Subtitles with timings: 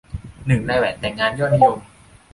[0.47, 1.77] หนึ่งในแหวนแต่งงานยอดนิยม